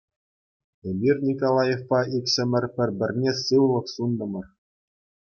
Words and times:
Эпир 0.89 1.15
Николаевпа 1.27 1.99
иксӗмӗр 2.17 2.65
пӗр-пӗрне 2.75 3.31
сывлӑх 3.45 3.85
сунтӑмӑр. 3.93 4.45